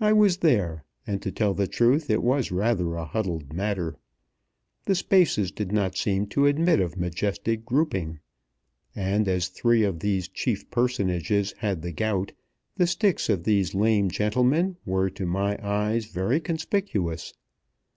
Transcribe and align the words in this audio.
I 0.00 0.12
was 0.12 0.38
there, 0.38 0.84
and 1.06 1.22
to 1.22 1.30
tell 1.30 1.54
the 1.54 1.68
truth, 1.68 2.10
it 2.10 2.20
was 2.20 2.50
rather 2.50 2.96
a 2.96 3.04
huddled 3.04 3.52
matter. 3.52 3.96
The 4.86 4.96
spaces 4.96 5.52
did 5.52 5.70
not 5.70 5.96
seem 5.96 6.26
to 6.30 6.46
admit 6.48 6.80
of 6.80 6.96
majestic 6.96 7.64
grouping, 7.64 8.18
and 8.92 9.28
as 9.28 9.46
three 9.46 9.84
of 9.84 10.00
these 10.00 10.26
chief 10.26 10.68
personages 10.68 11.52
had 11.58 11.82
the 11.82 11.92
gout, 11.92 12.32
the 12.76 12.88
sticks 12.88 13.28
of 13.28 13.44
these 13.44 13.72
lame 13.72 14.10
gentlemen 14.10 14.78
were 14.84 15.08
to 15.10 15.24
my 15.26 15.56
eyes 15.64 16.06
very 16.06 16.40
conspicuous. 16.40 17.32